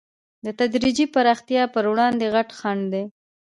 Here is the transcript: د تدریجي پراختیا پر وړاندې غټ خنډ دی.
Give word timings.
د 0.45 0.47
تدریجي 0.59 1.05
پراختیا 1.13 1.63
پر 1.73 1.83
وړاندې 1.91 2.25
غټ 2.35 2.49
خنډ 2.59 2.83
دی. 2.93 3.03